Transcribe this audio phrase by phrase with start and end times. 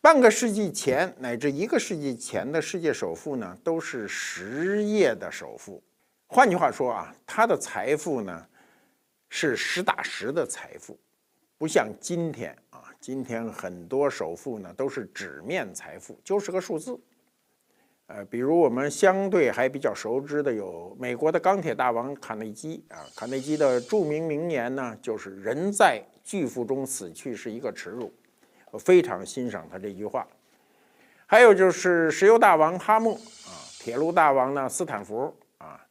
[0.00, 5.82] 半个世纪前乃至一个世纪前的世界首富呢，都是实业的首富。
[6.28, 8.46] 换句话说啊，他的财富呢
[9.28, 10.96] 是实打实的财富，
[11.58, 16.98] 不像今天啊，今天很多首富呢都是纸面财富，就是个数字。
[18.06, 28.12] 呃，比如我们相对还比较熟知的有美国的钢铁大王卡内基啊，卡内基的著名名言呢就是“人在巨富中死去是一个耻辱”，
[28.70, 30.26] 我非常欣赏他这句话。
[31.26, 35.84] 还有就是石油大王哈默啊，铁路大王呢斯坦福啊。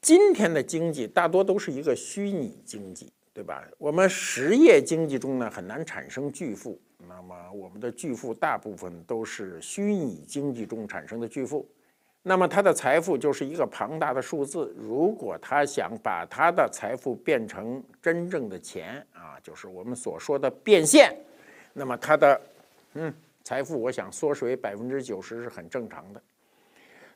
[0.00, 3.62] 今天的经济大多都是一个虚拟经济，对吧？
[3.78, 6.80] 我们实业经济中呢很难产生巨富。
[7.08, 11.68] 那么，我们的巨富大部分都是虚拟经济中产生的巨富。
[12.22, 14.72] 那么，他的财富就是一个庞大的数字。
[14.78, 21.12] 如果他想把他的财富变成真正的钱啊，就是我们所说的变现，
[21.72, 22.40] 那么他的
[22.94, 26.22] 嗯财富，我想缩水百分之九十是很正常的。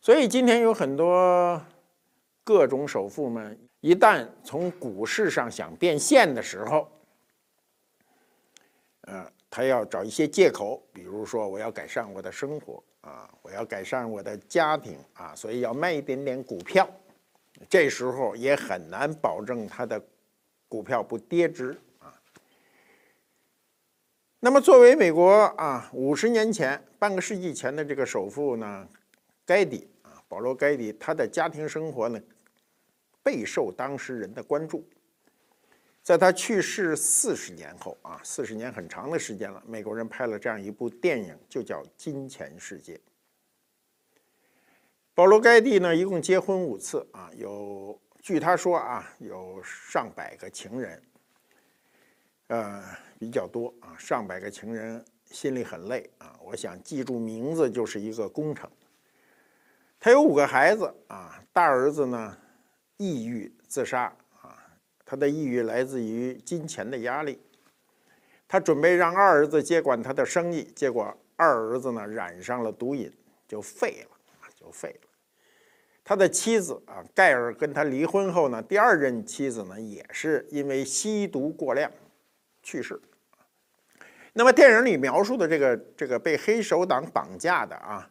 [0.00, 1.60] 所以，今天有很多
[2.44, 6.88] 各种首富们，一旦从股市上想变现的时候，
[9.02, 9.30] 呃。
[9.48, 16.86] 他要找一些借口，比如说我要改善我的生活啊，我要改善我的家庭啊，所以要卖一点点股票。
[17.66, 20.02] 这时候也很难保证他的
[20.68, 21.74] 股票不跌值。
[24.46, 28.88] 那么，作为美国啊五十年前、半个世纪前的这个首富呢，
[29.44, 32.20] 盖蒂啊，保罗·盖蒂，他的家庭生活呢
[33.24, 34.88] 备受当时人的关注。
[36.00, 42.94] 在他去世四十年后啊，四十年很长的时间了，美国人拍了这样一部电影，就叫《金钱世界》。
[45.12, 51.02] 保罗·盖蒂呢，一共结婚五次啊，有据他说啊，有上百个情人，
[52.48, 52.82] 呃，
[53.18, 56.38] 比较多啊，上百个情人心里很累啊。
[56.42, 58.70] 我想记住名字就是一个工程。
[59.98, 62.38] 他有五个孩子啊，大儿子呢，
[62.98, 64.04] 抑郁自杀
[64.40, 64.56] 啊。
[65.04, 67.40] 他的抑郁来自于金钱的压力，
[68.46, 73.12] 他准备让二儿子接管他的生意，结果二儿子呢染上了毒瘾，
[73.48, 75.08] 就废了啊，就废了。
[76.04, 81.90] 他的妻子啊，盖尔跟他离婚后呢，第二任妻子呢也是因为吸毒过量
[82.66, 83.00] 去世。
[84.32, 88.10] 那么电影里描述的这个这个被黑手党绑架的啊。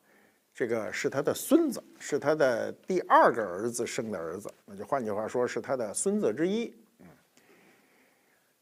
[0.54, 6.74] 这个是他的孙子，是他的第二个儿子生的儿子，那就换句话说是他的孙子之一。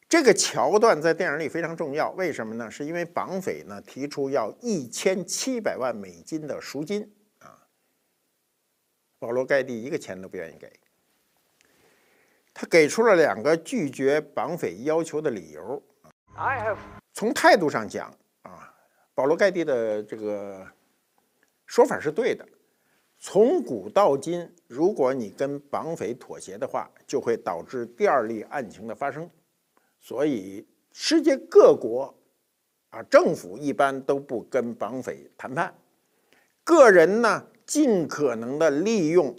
[0.10, 2.72] 这个桥段在电影里非常重要，为什么呢？
[2.72, 7.62] 是因为绑匪呢提出要一千七百万美金的赎金啊，
[9.20, 10.74] 保罗盖蒂一个钱都不愿意给，
[12.64, 15.84] 他给出了两个拒绝绑匪要求的理由。
[17.12, 18.10] 从态度上讲
[18.44, 18.74] 啊，
[19.14, 20.66] 保罗盖蒂的这个。
[21.66, 22.48] 说法是对的，
[23.18, 29.28] 从古到今，如果你跟绑匪妥协的话，就会导致第二例案情的发生。
[30.00, 32.14] 所以，世界各国
[32.92, 35.74] 啊，政府一般都不跟绑匪谈判，
[36.64, 39.36] 个人呢，尽可能的利用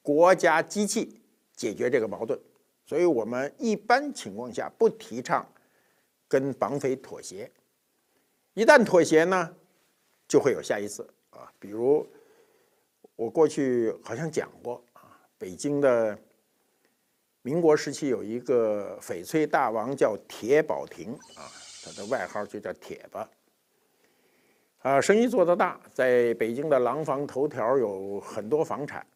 [0.00, 1.17] 国家机器
[1.58, 2.38] 解决这个矛盾。
[2.86, 5.46] 所以我们一般情况下不提倡
[6.26, 7.50] 跟绑匪妥协，
[8.54, 9.54] 一旦妥协呢，
[10.26, 11.06] 就会有下一次。
[11.30, 12.06] 啊，比如
[13.16, 16.18] 我过去好像讲过啊，北京的
[17.42, 21.44] 民国时期有一个翡翠大王叫铁宝亭啊，
[21.84, 23.28] 他的外号就叫铁吧。
[24.78, 29.06] 啊，生意做得大，在北京的廊坊头条有很多房产，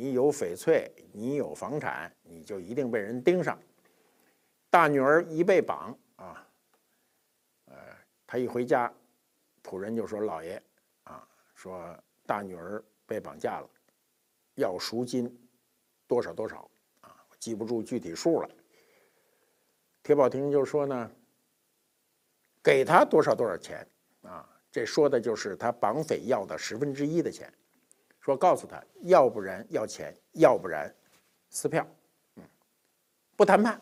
[0.00, 3.60] 你有翡翠，你有房产，你就一定被人盯上。
[4.70, 6.48] 大女儿一被绑啊，
[7.66, 7.74] 呃，
[8.26, 8.90] 他一回家，
[9.62, 10.54] 仆人就说：“老爷。”
[11.04, 11.94] 啊说
[12.24, 13.68] 大女儿被绑架了，
[14.54, 15.30] 要赎金
[16.06, 16.70] 多少多少
[17.02, 17.14] 啊？
[17.28, 18.48] 我记不住具体数了。
[20.02, 21.10] 铁宝亭就说呢，
[22.62, 23.86] 给他多少多少钱
[24.22, 24.48] 啊？
[24.72, 27.52] 这说的就是他绑匪要的十分之一的钱。
[28.20, 30.94] 说告诉他，要不然要钱，要不然
[31.48, 31.86] 撕票，
[32.36, 32.42] 嗯，
[33.34, 33.80] 不谈判。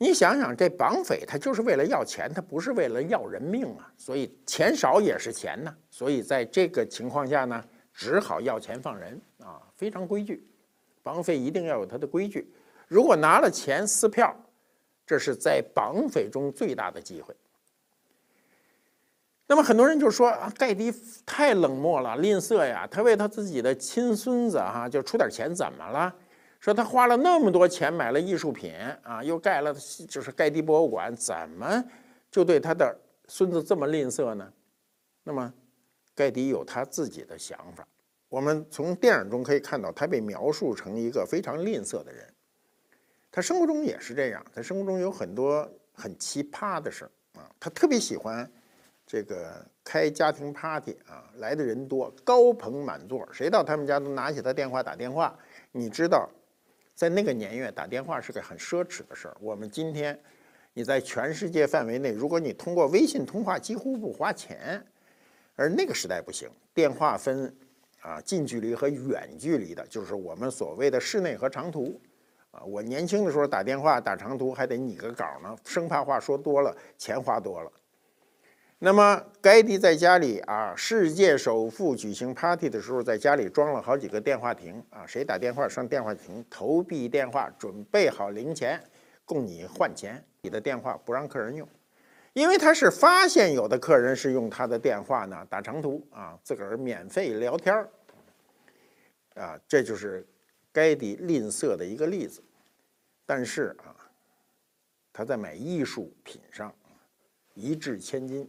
[0.00, 3.92] 你想想，这绑匪他就是为了要钱，他不是为了要人命啊！
[3.96, 5.76] 所以钱少也是钱呢。
[5.90, 10.46] 所以在这个情况下呢，只好要钱放人啊，非常规矩。
[11.02, 12.52] 绑匪一定要有他的规矩。
[12.86, 14.36] 如果拿了钱撕票，
[15.04, 17.34] 这是在绑匪中最大的机会。
[19.50, 20.92] 那么很多人就说啊，盖迪
[21.24, 22.86] 太冷漠了，吝啬呀！
[22.90, 26.14] 他为他自己的亲孙子哈，就出点钱，怎么了？
[26.60, 29.74] 说他花了那么多钱买了艺术品啊，又盖了
[30.06, 31.82] 就是盖蒂博物馆，怎么
[32.30, 32.94] 就对他的
[33.26, 34.52] 孙子这么吝啬呢？
[35.24, 35.50] 那么
[36.14, 37.88] 盖迪有他自己的想法。
[38.28, 42.26] 我们从电影中可以看到，他被描述成一个非常吝啬的人。
[43.30, 47.48] 他生活中也是这样，他生活中有很多很奇葩的事儿啊。
[47.58, 48.50] 他特别喜欢
[49.08, 55.34] 这个开家庭 party 啊，来的人多，高朋满座，谁到他们家都拿起他电话打电话。
[55.72, 56.28] 你知道，
[56.94, 59.36] 在那个年月打电话是个很奢侈的事儿。
[59.40, 60.20] 我们今天
[60.74, 64.84] 你在全世界范围内，如果你通过微信通话几乎不花钱，
[65.56, 67.52] 而那个时代不行，电话分。
[68.00, 72.00] 啊，近距离和远距离的，就是我们所谓的室内和长途。
[72.52, 77.72] 啊，我年轻的时候打电话打长途还得拟个稿呢，生怕话说多了钱花多了。
[78.80, 88.80] 那么盖迪在家里啊，世界首富举行 party 的时候，在家里装了好几个电话亭啊，谁打电话上电话亭投币电话，准备好零钱
[89.24, 91.68] 供你换钱，你的电话不让客人用。
[92.34, 97.74] 因为他是发现有的客人是用他的电话呢打长途啊，自个儿免费聊天
[99.34, 100.24] 啊，这就是
[100.72, 102.40] 该迪吝啬的一个例子。
[103.26, 103.90] 但是啊，
[105.12, 106.72] 他在买艺术品上
[107.54, 108.48] 一掷千金。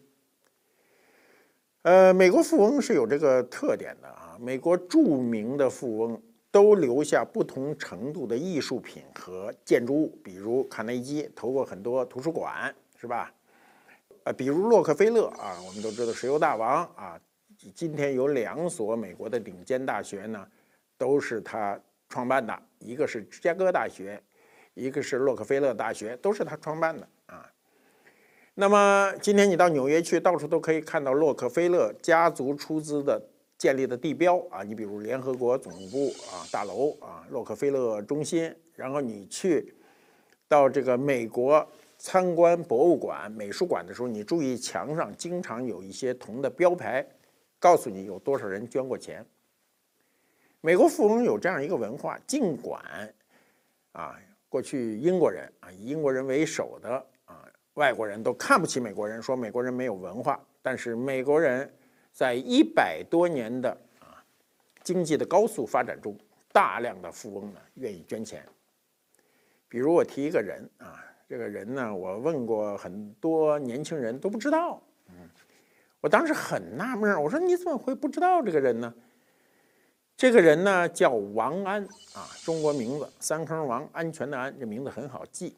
[1.89, 6.21] 呃，美国富翁是有这个特点的啊，美国著名的富翁
[6.51, 13.33] 都留下不同程度的艺术品和建筑物，比如卡内基投过很多图书馆，是吧？
[14.23, 17.19] 啊，比如洛克菲勒啊，我们都知道石油大王啊，
[17.73, 20.47] 今天有两所美国的顶尖大学呢，
[20.95, 24.21] 都是他创办的，一个是芝加哥大学，
[24.75, 27.09] 一个是洛克菲勒大学，都是他创办的。
[28.59, 33.17] 那么今天你到纽约去，到处都可以看到洛克菲勒家族出资的
[33.57, 39.73] 建立的地标啊，你比如联合国总部啊大楼啊，洛克菲勒中心，然后你去
[40.49, 41.65] 到这个美国。
[42.01, 47.05] 参观博物馆、美术馆的时候，你注意墙上经常有一些铜的标牌，
[47.59, 49.25] 告诉你有多少人捐过钱。
[50.61, 52.81] 美国富翁有这样一个文化，尽管
[53.91, 54.17] 啊，
[54.47, 57.05] 过去英国人啊以英国人为首的
[57.79, 61.73] 外国人都看不起美国人，说美国人没有文化，但是美国人
[62.11, 64.21] 在一百多年的啊
[64.83, 66.15] 经济的高速发展中，
[66.51, 68.45] 大量的富翁呢愿意捐钱。
[69.69, 71.05] 比如我提一个人啊。
[71.29, 74.81] 这个人呢，我问过很多年轻人都不知道。
[75.09, 75.29] 嗯，
[76.01, 78.91] 我当时很纳闷我说你怎么会不知道这个人呢？
[80.17, 81.83] 这个人呢叫王安
[82.15, 85.55] 啊，中国名字三坑王，安全的安，这名字很好记。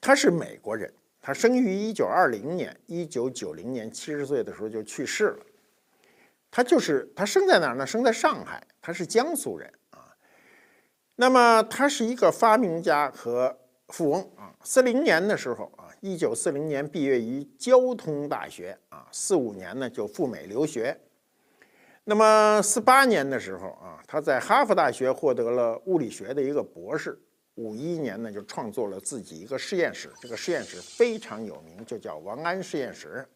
[0.00, 5.46] 他是美国人，他生于一九二零年，一九九零年七十岁的时候就去世了。
[6.50, 7.86] 他就是他生在哪儿呢？
[7.86, 10.14] 生在上海，他是江苏人啊。
[11.16, 13.56] 那么他是一个发明家和。
[13.92, 20.96] 富翁啊，四零年的时候啊，一九四零年毕业于交通大学啊，四五年呢就赴美留学。
[22.04, 27.18] 那么四八年的时候啊，他在哈佛大学获得了物理学的一个博士。
[27.56, 33.26] 五一年呢就创作了自己一个实验室，这个实验室非常有名，就叫王安实验室。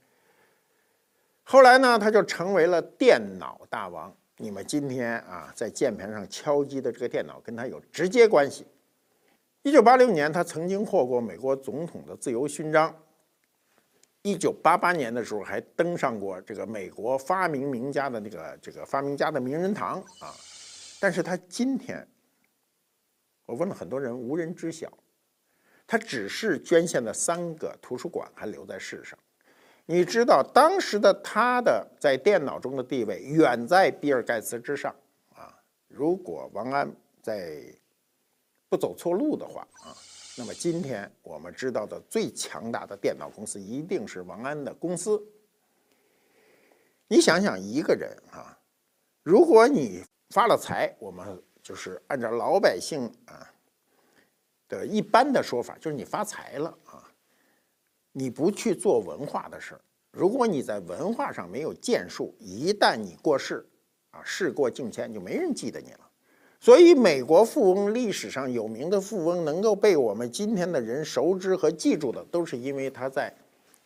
[1.43, 4.15] 后来呢，他就成为了电脑大王。
[4.39, 8.67] 你们今天啊在键盘上敲击的这个电脑跟他有直接关系。
[9.63, 12.95] 一九八六年，他曾经获过美国总统的自由勋章。
[14.23, 20.35] 一九八八年的时候，还登上过这个美国发明名家的那个这个发明家的名人堂啊。
[20.99, 22.07] 但是他今天，
[23.47, 24.93] 我问了很多人，无人知晓。
[25.87, 29.19] 他只是捐献了三个图书馆，还留在世上。
[29.87, 34.95] 你知道当时的他的在电脑中的地位远在比尔盖茨之上
[35.35, 35.55] 啊。
[35.89, 36.91] 如果王安
[37.23, 37.63] 在。
[38.67, 39.95] 不走错路的话啊，
[40.37, 45.23] 那么今天我们知道的最强大的电脑公司一定是王安的公司。
[47.07, 48.59] 你想想，一个人啊，
[49.23, 53.51] 如果你发了财，我们就是按照老百姓啊
[54.69, 57.03] 的一般的说法，就是你发财了啊，
[58.13, 59.81] 你不去做文化的事儿，
[60.13, 63.67] 如果你在文化上没有建树，一旦你过世
[64.11, 66.01] 啊，事过境迁，就没人记得你了。
[66.61, 73.35] 所以，美国富翁历史上有名的富翁，能够被我们今天的人熟知和记住的，都是因为他在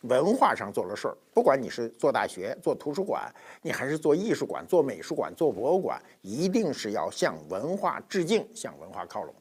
[0.01, 1.17] 文化上做了事儿。
[1.33, 9.33] 不管你是做大学、做图书馆，你还是做艺术馆、做美术馆、做博物馆，一定是要向文化致敬，向文化靠拢。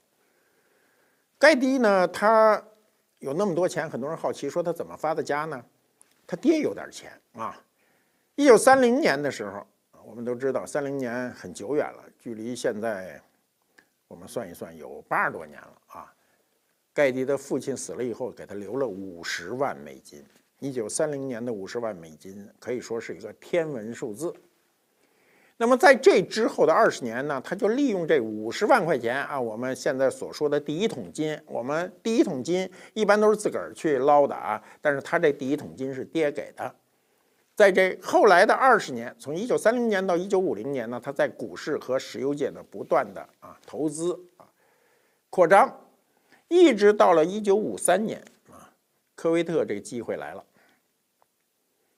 [1.39, 2.63] 盖迪呢，他
[3.19, 5.65] 有那么多钱，很多人好奇说他怎么发的家呢？
[6.27, 7.57] 他爹有点钱啊。
[8.35, 9.67] 一九三零年的时候，
[10.05, 13.21] 我们都知道，三零年很久远了，距离现在。
[14.09, 16.11] 我们算一算，有八十多年了啊！
[16.95, 20.25] 盖迪的父亲死了以后，给他留了五十万美金。
[20.59, 24.33] 一九三零年的五十万美金可以说是一个天文数字。
[25.61, 36.73] 那么在这之后的二十年呢，他就利用这五十万块钱啊，我们现在所说的第一桶金，我们第一桶金一般都是自个儿去捞的啊，但是他这第一桶金是爹给的。
[37.57, 44.47] 在这后来的二十年，从一九三零年到一九五零年呢，他在股市和石油界呢不断的啊投资啊
[45.29, 45.81] 扩张，
[46.47, 48.23] 一直到了一九五三年，
[49.19, 50.45] 科威特这个机会来了，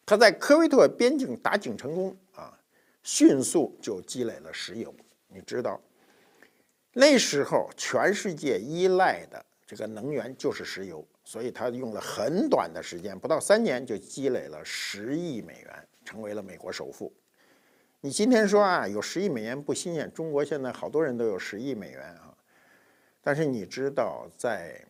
[0.06, 2.58] 他在科威特边境打井成功啊。
[3.02, 4.94] 迅速就积累了石油，
[5.28, 5.78] 你知道，
[6.94, 17.12] 那时候全世界依赖的这个能源就是石油，所以他用了很短的时间，不到三年就积累了十亿美元，成为了美国首富。
[18.00, 22.34] 你今天说啊，有十亿美元不新鲜，中国现在好多人都有十亿美元啊，
[23.22, 24.82] 但是你知道，在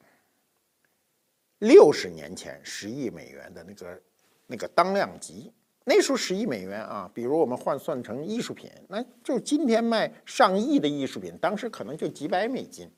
[1.60, 4.02] 六十年前，十亿美元的那个
[4.46, 5.50] 那个当量级。
[5.84, 12.88] 那时候十亿美元啊，比如我们换算成艺术品，那就今天卖上亿的艺术品，当时可能就几百美金。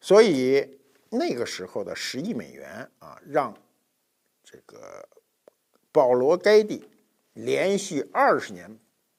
[0.00, 3.54] 所以那个时候的十亿美元啊，让
[4.42, 5.06] 这个
[5.92, 6.88] 保罗盖蒂
[7.34, 8.78] 连续二十年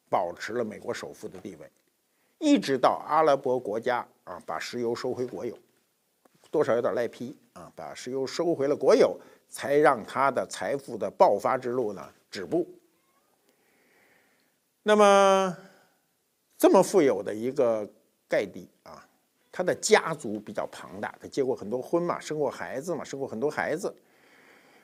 [0.10, 1.72] 保持了美国首富的地位，
[2.40, 5.58] 一直到阿拉伯国家啊把石油收回国有，
[6.52, 9.20] 多少有点赖皮啊，把石油收回了国有。
[9.52, 12.68] 才让他的财富的爆发之路呢止步。
[14.84, 15.58] 那么，
[16.56, 17.84] 这么富有的一个
[18.28, 19.04] 盖蒂啊，
[19.52, 23.92] 他的家族比较庞大，他结过很多婚嘛，生过孩子嘛，生过很多孩子，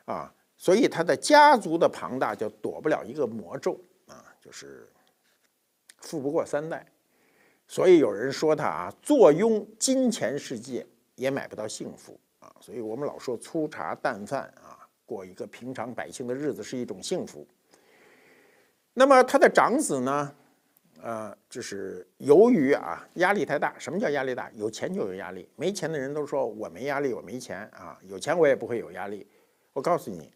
[0.05, 4.89] 啊，所以他的家族的庞大就躲不了一个魔咒啊，就是
[5.99, 6.83] 富不过三代。
[7.67, 10.83] 所以有人说他啊，坐拥金钱世界
[11.15, 12.53] 也买不到幸福啊。
[12.59, 17.47] 所以我们老说粗茶淡饭啊，过一个平常百姓的日子是一种幸福。
[18.93, 20.35] 那么他的长子呢，
[21.01, 23.77] 呃，就是由于啊压力太大。
[23.77, 24.49] 什么叫压力大？
[24.53, 27.99] 有钱就有压力，没钱的人都说我没压力，我没钱啊。
[28.03, 29.27] 有钱我也不会有压力。
[29.73, 30.31] 我告诉你，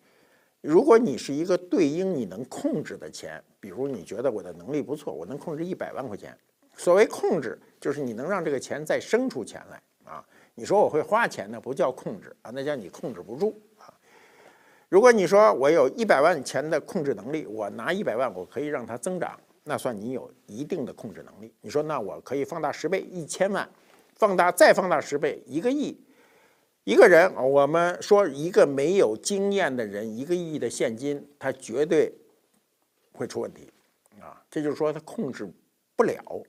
[0.60, 6.38] 如果你是一个对应你能控制的钱，比如你觉得我的能力不错，我能控制一百万块钱。
[6.76, 10.26] 所谓控制，就是你能让这个钱再生出钱来啊。
[10.60, 13.94] 你说我会花钱，那不叫控制啊，那叫你控制不住啊。
[14.90, 21.54] 如果你说我有一百万钱的控制能力，我拿一百万，我可以让它增长，那算你有一定的控制能力。
[21.62, 23.70] 你说那我可以放大十倍，一千万，
[24.16, 25.98] 放大再放大十倍，一个亿，
[26.84, 32.14] 一个人，我们说一个没有经验的人，一个亿的现金，他绝对
[33.14, 33.72] 会出问题
[34.20, 34.44] 啊。
[34.52, 35.50] 这就是说他控制
[35.96, 36.44] 不了，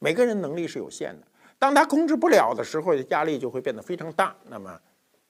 [0.00, 1.24] 每个人能力是有限的。
[1.58, 4.78] 当他控制不了的时候，压力就会变得非常大，那么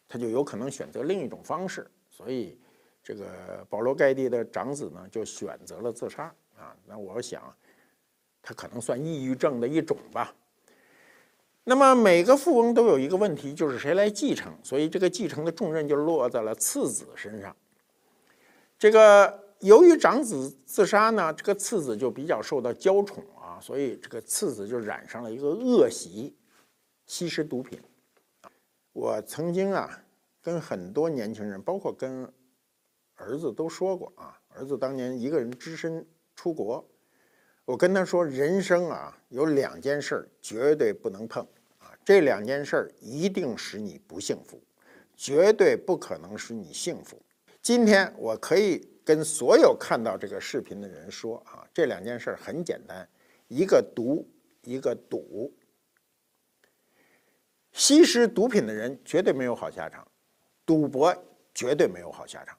[0.09, 1.89] 他就有可能选择另一种方式。
[2.11, 2.59] 所以，
[3.03, 3.25] 这个
[3.71, 6.25] 保罗盖蒂的长子呢，就选择了自杀
[6.57, 6.75] 啊。
[6.85, 7.43] 那我想，
[8.43, 10.35] 他可能算抑郁症的一种吧。
[11.63, 14.53] 那么每个富翁都有一个问题，就是谁来继承？
[14.63, 17.55] 所以这个继承的重任就落在了次子身上。
[18.79, 23.25] 这个由于长子自杀呢，这个次子就比较受到娇宠。
[23.61, 26.37] 所以这个次子就染上了一个恶习，
[27.07, 27.81] 吸食毒品。
[28.93, 30.03] 我曾经啊
[30.41, 32.31] 跟很多年轻人，包括跟
[33.15, 36.87] 儿子都说过啊，儿子当年一个人只身出国，
[37.65, 41.47] 我跟他说，人生啊有两件事绝对不能碰
[41.79, 44.63] 啊，这两件事一定使你不幸福，
[45.17, 47.21] 绝对不可能使你幸福。
[47.61, 53.09] 今天我可以跟所有看到这个视频的人说啊，这两件事很简单。
[53.49, 54.29] 一个毒，
[54.63, 55.53] 一个赌。
[57.73, 60.07] 吸食毒品的人绝对没有好下场，
[60.65, 61.15] 赌博
[61.53, 62.57] 绝对没有好下场。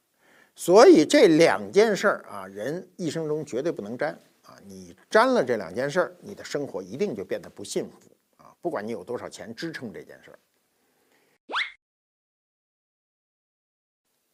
[0.55, 4.13] 所以这两件事儿啊，人一生中绝对不能沾
[4.43, 4.59] 啊！
[4.63, 7.97] 你沾了这两件事儿，你的生活一定就变得不幸福
[8.37, 8.55] 啊！
[8.61, 10.39] 不管你有多少钱支撑这件事儿。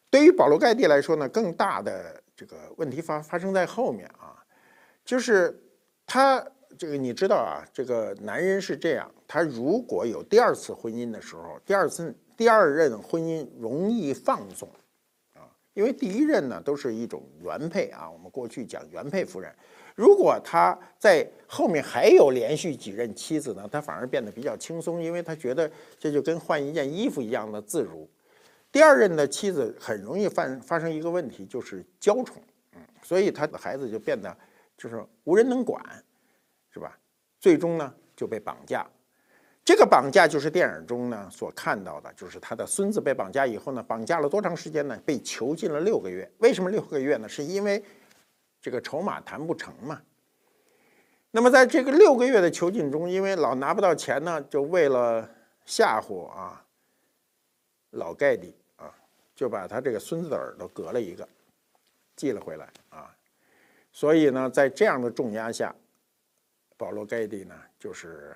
[0.10, 4.46] 对于保罗盖蒂来说呢，更大的这个问题发发生在后面啊，
[5.06, 5.63] 就是。
[6.06, 6.46] 他
[6.78, 14.68] 这个你知道啊，这个男人是这样，他如果有第二次婚姻的时候，第二次第二任婚姻容易放纵
[15.34, 19.54] 啊，因为第一任呢都是一种原配啊，我们过去讲原配夫人，
[19.96, 28.10] 如果他在后面还有连续几任妻子呢，他反而变得比较轻松，因为他觉得这就跟换一件衣服一样的自如。
[28.72, 32.42] 第二任的妻子很容易犯发生一个问题，就是娇宠，
[32.74, 34.36] 嗯，所以他的孩子就变得。
[34.78, 35.84] 就是无人能管，
[36.72, 36.98] 是吧？
[37.40, 38.86] 最终呢就被绑架。
[39.66, 45.00] 这个绑架就是电影中呢所看到的，就是他的孙子被绑架以后呢，绑架了多长时间呢？
[45.06, 46.30] 被囚禁了六个月。
[46.40, 47.30] 为什么六个月呢？
[47.30, 47.82] 是因为
[48.62, 50.02] 这个筹码谈不成嘛。
[51.32, 55.30] 那么在这个六个月的囚禁中，因为老拿不到钱呢，就为了
[55.66, 56.66] 吓唬啊
[57.92, 58.94] 老盖蒂啊，
[59.34, 61.28] 就把他这个孙子的耳朵割了一个，
[62.18, 63.16] 寄了回来啊。
[63.94, 65.74] 所以呢，在这样的重压下，
[66.76, 68.36] 保罗盖蒂呢就是。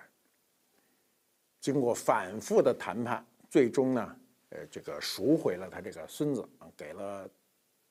[1.59, 4.15] 经过反复的谈判，最终呢，
[4.51, 6.47] 呃，这个赎回了他这个孙子，
[6.77, 7.27] 给了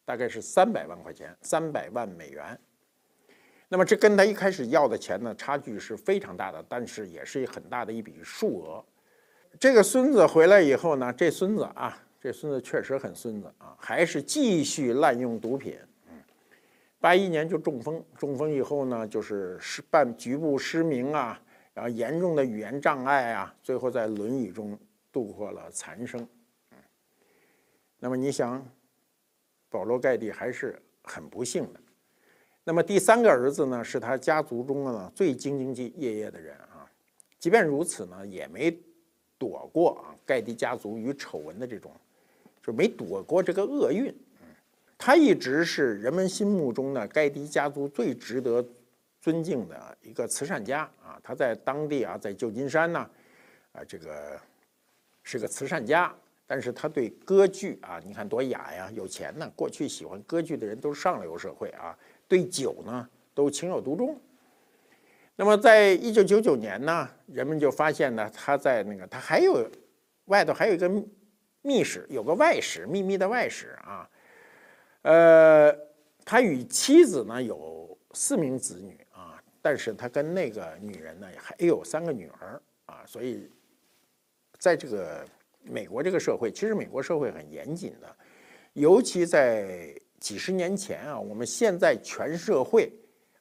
[0.02, 2.58] 大概是三百万块钱，三百万美元。
[3.68, 8.82] 那么这跟他一开始要的钱呢，差距是非常大的，但是也是很大的一笔数额。
[9.60, 15.76] 这个孙子回来以后呢，这孙子啊，这孙子确实很孙子啊，还是继续滥用毒品。
[17.00, 21.40] 八一年就中风，中风以后呢，就是失半局部失明啊。
[21.74, 24.78] 然后严重的语言障碍啊，最后在轮椅中
[25.12, 26.26] 度过了残生。
[27.98, 28.66] 那么你想，
[29.68, 31.80] 保罗盖蒂还是很不幸的。
[32.64, 36.90] 那么第三个儿子呢，是他家族中呢最兢兢业业的人啊。
[37.38, 38.74] 即便如此呢，也没
[39.36, 41.92] 躲过啊盖蒂家族与丑闻的这种，
[42.62, 44.12] 就没躲过这个厄运。
[45.06, 48.66] 他一直是人们心目中呢盖蒂家族最值得。
[49.20, 53.10] 尊敬的一个慈善家啊，他在当地啊，在旧金山呢，
[53.72, 54.40] 啊，这个
[55.24, 56.14] 是个慈善家，
[56.46, 59.50] 但是他对歌剧啊，你看多雅呀，有钱呢。
[59.56, 61.98] 过去喜欢歌剧的人都是上流社会啊，
[62.28, 64.16] 对酒呢都情有独钟。
[65.34, 69.68] 那么，在一九九九年呢，人们就发现呢，他在那个他还有
[70.26, 70.88] 外头还有一个
[71.62, 74.08] 密室，有个外室，秘密的外室啊。
[75.06, 75.72] 呃，
[76.24, 79.40] 他与妻子呢有四名子女啊。
[79.62, 83.50] 但是他跟那个女人呢，还有三个女儿啊，所以
[84.58, 85.24] 在这个
[85.62, 88.16] 美国这个社会，其实美国社会很严谨的，
[88.74, 92.92] 尤其在几十年前啊，我们现在全社会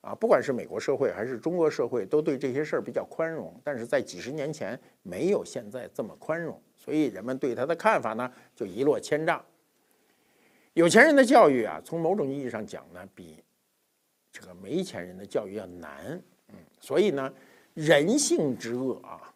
[0.02, 9.44] 啊，不管是美国社会还是中国社会，都对这些事儿比较宽容，但是在几十年前没有现在这么宽容，所以人们对他的看法呢，就一落千丈。
[10.76, 13.42] 有钱人的教育啊，从某种意义上讲呢，比。
[14.30, 17.34] 这个没钱人的教育要难，嗯，所以呢，
[17.74, 19.34] 人性之恶啊，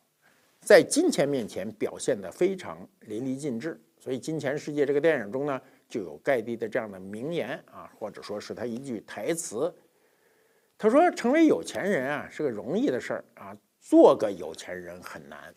[0.59, 3.79] 在金钱面前表现得非常淋漓尽致。
[3.97, 9.73] 所以《金钱世界》这个电影中呢，就有盖蒂的这样的名言啊，或者说是他一句台词。
[10.77, 15.55] 他说：“成为有钱人啊，是个容易的事儿啊，做个有钱人很难。”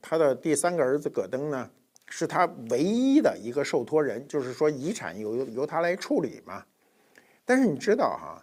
[0.00, 1.70] 他的第三个儿子葛登呢，
[2.08, 6.64] 是他唯一的一个受托人，就是说遗产由由他来处理嘛。
[7.44, 8.42] 但是你知道哈？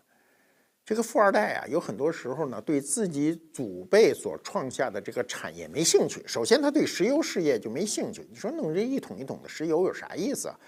[0.85, 6.21] 这个富二代啊，有很多时候呢，对自己祖辈所创下的这个产业没兴趣。
[6.27, 8.27] 首先，他对石油事业就没兴趣。
[8.29, 10.59] 你说弄这一桶一桶的石油有啥意思啊？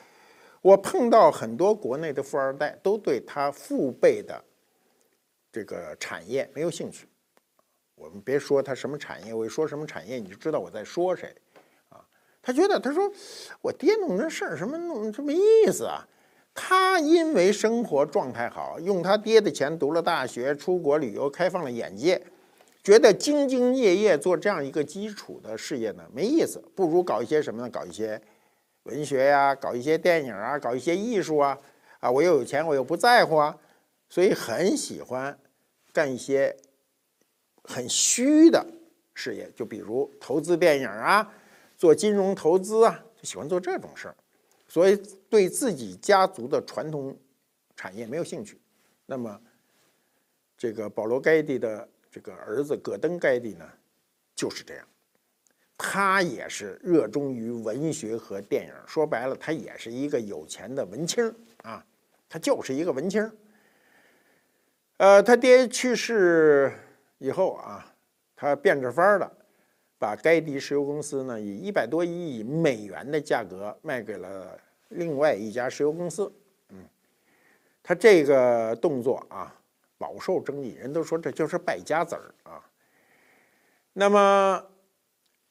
[0.62, 4.42] 我碰到很多国内的富二代，都对他父辈的
[5.52, 7.08] 这个产业没有兴趣。
[7.96, 11.36] 我们别说他什么产业，我一说什么产业，你就知道我在说谁？
[12.46, 13.12] 他觉得他说
[13.60, 16.08] 我爹弄这事儿什么弄这没意思啊？
[16.54, 22.22] 他因为生活状态好，用他爹的钱读了大学，出国旅游，开放了眼界，
[22.84, 27.68] 觉得兢兢业业做这样一个基础的事业呢没意思，不如搞一些什么呢？
[27.68, 28.22] 搞一些
[28.84, 31.58] 文学呀，搞一些电影啊，搞一些艺术啊，
[32.00, 33.58] 啊，我又有钱，我又不在乎啊，
[34.08, 35.36] 所以很喜欢
[35.92, 36.56] 干一些
[37.64, 38.64] 很虚的
[39.16, 41.28] 事业，就比如投资电影啊，
[41.86, 44.16] 做金融投资啊，就喜欢做这种事儿。
[44.68, 47.16] 所以对自己家族的传统
[47.76, 48.60] 产业没有兴趣，
[49.06, 49.40] 那么
[50.58, 53.70] 这个保罗·盖蒂的这个儿子戈登·盖蒂呢，
[54.36, 54.88] 就是这样，
[55.78, 58.74] 他也是热衷于文学和电影。
[58.88, 61.86] 说白了，他也是一个有钱的文青啊，
[62.28, 63.32] 他就是一个文青。
[64.98, 66.74] 呃，他爹去世
[67.20, 67.94] 以后啊，
[68.36, 69.32] 他变着法儿的
[69.98, 74.60] 把该地石油公司呢以一百多亿美元的价格卖给了。
[74.90, 76.32] 另外一家石油公司，
[76.70, 76.78] 嗯，
[77.82, 79.60] 他这个动作啊，
[79.98, 82.64] 饱受争议，人都说这就是败家子儿啊。
[83.94, 84.64] 那么，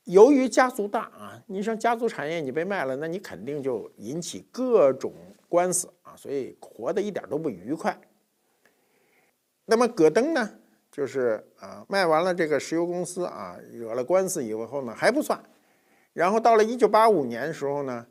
[0.04, 5.12] 由于家族大啊，你像家族产业你被卖了，那你肯定就引起各种
[5.48, 8.00] 官司啊，所以活得一点都不愉快。
[9.64, 10.59] 那么戈登呢，
[10.94, 15.42] 就是啊，卖完了这个石油公司啊，惹了官司以后呢还不算，
[16.12, 18.07] 然后到了一九八五年的时候呢。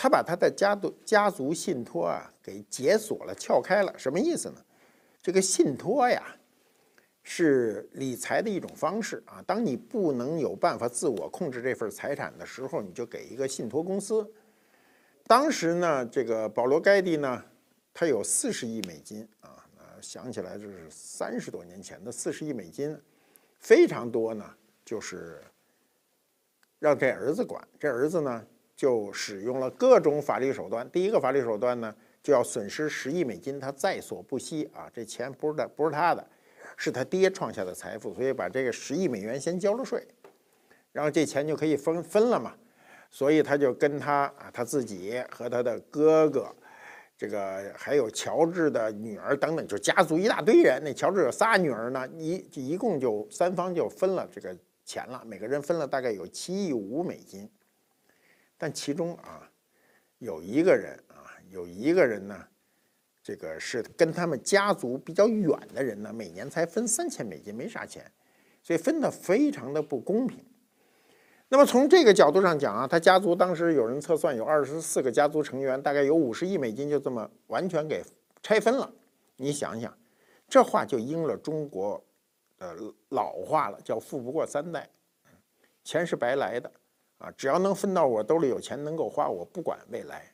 [0.00, 4.64] 他把他的家族家族信托啊给解锁了、撬开了，什么意思呢？
[5.20, 6.22] 这个信托呀，
[7.24, 9.42] 是理财的一种方式啊。
[9.44, 14.24] 当你不能有办法自我控制这份财产的时候，你就给一个信托公司。
[15.26, 17.42] 当时呢，这个保罗·盖蒂呢，
[17.92, 19.57] 他有四十亿美金啊，
[20.00, 22.98] 想起来就是三十多年前的四十亿美金，
[23.58, 24.44] 非常多呢，
[24.84, 25.42] 就是
[26.78, 27.66] 让这儿子管。
[27.78, 30.88] 这儿子呢，就使用了各种法律手段。
[30.90, 31.94] 第一个法律手段呢。
[32.20, 34.90] 就要损失十亿美金，他在所不惜啊！
[34.92, 36.28] 这钱不是他，不是他的，
[36.76, 40.06] 是他爹创下的财富，所以把这个十亿美元先交了税，
[40.92, 42.54] 然后这钱就可以分分了嘛。
[43.10, 46.54] 所以他就跟他啊，他自己和他的哥哥，
[47.18, 50.80] 这个还有乔治的女儿等等，就家族一大堆人。
[50.82, 57.50] 那乔治有仨女儿呢，一一共就三方就分了这个钱了，每个人分了大概有七亿五美金。
[58.56, 59.50] 但其中啊，
[60.18, 61.26] 有一个人啊。
[61.50, 62.46] 有一个人呢，
[63.22, 68.04] 这个是跟他们家族比较远的人呢，每年才分三千美金，没啥钱，
[68.62, 70.44] 所以分的非常的不公平。
[71.50, 78.04] 那么从这个角度上讲啊，他家族当时有人测算有二十四个家族成员，大概有五十亿美金就这么完全给
[78.42, 78.92] 拆分了。
[79.36, 79.96] 你想想，
[80.48, 82.04] 这话就应了中国
[82.58, 82.76] 的
[83.08, 84.88] 老话了，叫“富不过三代”，
[85.84, 86.70] 钱是白来的
[87.16, 90.32] 啊，只要能分到我兜里有钱能够花，我不管未来。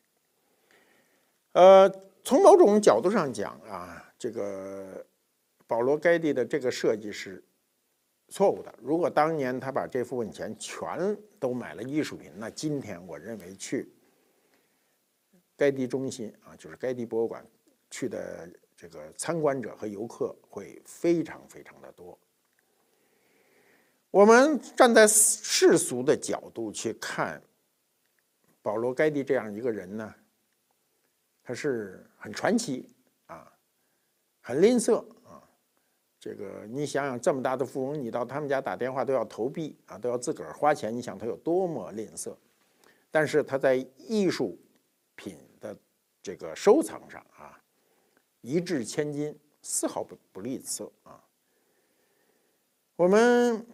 [1.52, 1.88] 呃，
[2.24, 5.06] 从某种角度上讲啊，这个
[5.68, 7.44] 保罗·盖蒂的这个设计是
[8.28, 8.74] 错误的。
[8.82, 13.92] 如果当年他把这部分钱全都买了艺术品，那今天我认为去
[15.56, 17.46] 盖蒂中心啊，就是盖蒂博物馆
[17.90, 22.18] 去的这个参观者和游客会非常非常的多。
[24.10, 27.42] 我们站在世俗的角度去看
[28.62, 30.14] 保罗·盖蒂这样一个人呢？
[31.42, 32.88] 他是很传奇
[33.26, 33.52] 啊，
[34.40, 35.04] 很吝啬。
[36.24, 40.90] 这个你想想，这么大的富翁，你到他们家打电话都要投币啊，都要自个儿花钱。
[40.96, 42.34] 你想他有多么吝啬？
[43.10, 44.58] 但是他在艺术
[45.16, 45.76] 品的
[46.22, 47.60] 这个收藏上啊，
[48.40, 51.22] 一掷千金，丝毫不不吝啬啊。
[52.96, 53.66] 我们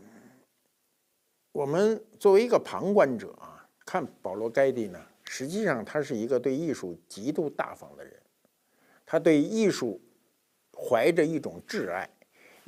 [1.52, 5.00] 我们作为一个旁观者啊，看保罗·盖蒂呢。
[5.22, 8.20] 实际上，他是一个对艺术极度大方的人，
[9.06, 10.00] 他对艺术
[10.76, 12.10] 怀着一种挚爱。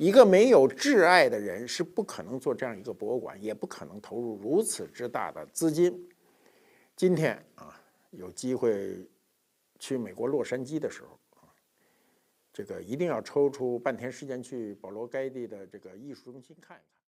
[0.03, 6.09] 一个没有挚爱的人是不可能做这样一个博物馆，也不可能投入如此之大的资金。
[6.93, 9.09] 今天啊，有机会
[9.79, 11.47] 去美国洛杉矶的时候啊，
[12.51, 17.02] 这个一定要抽出半天时间去保罗·盖蒂的这个艺术中心看一看。